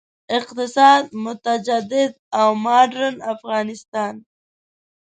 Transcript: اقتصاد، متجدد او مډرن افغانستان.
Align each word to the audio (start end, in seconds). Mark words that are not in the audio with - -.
اقتصاد، 0.37 1.03
متجدد 1.25 2.11
او 2.39 2.49
مډرن 2.63 3.15
افغانستان. 3.33 4.13